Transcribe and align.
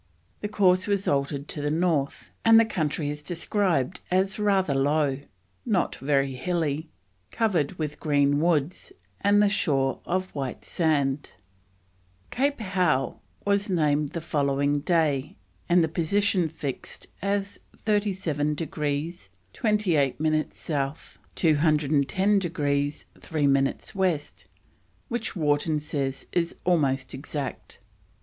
The 0.39 0.47
course 0.47 0.87
was 0.87 1.07
altered 1.07 1.47
to 1.49 1.61
the 1.61 1.69
north, 1.69 2.31
and 2.43 2.59
the 2.59 2.65
country 2.65 3.11
is 3.11 3.21
described 3.21 3.99
as 4.09 4.39
rather 4.39 4.73
low, 4.73 5.19
not 5.63 5.97
very 5.97 6.33
hilly, 6.33 6.89
covered 7.29 7.73
with 7.73 7.99
green 7.99 8.39
woods, 8.39 8.91
and 9.19 9.43
the 9.43 9.47
shore 9.47 9.99
of 10.07 10.33
white 10.33 10.65
sand. 10.65 11.33
Cape 12.31 12.59
Howe 12.59 13.19
was 13.45 13.69
named 13.69 14.09
the 14.09 14.21
following 14.21 14.79
day, 14.79 15.35
and 15.69 15.83
the 15.83 15.87
position 15.87 16.49
fixed 16.49 17.05
as 17.21 17.59
37 17.77 18.55
degrees 18.55 19.29
28 19.53 20.19
minutes 20.19 20.57
South, 20.57 21.19
210 21.35 22.39
degrees 22.39 23.05
3 23.19 23.45
minutes 23.45 23.93
West, 23.93 24.47
which 25.09 25.35
Wharton 25.35 25.79
says 25.79 26.25
is 26.31 26.55
almost 26.65 27.13
exact. 27.13 27.77